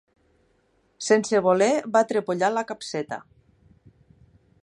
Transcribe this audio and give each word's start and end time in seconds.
Sense 1.07 1.41
voler 1.49 1.67
va 1.97 2.03
trepollar 2.13 2.51
la 2.57 2.65
capseta. 2.73 3.23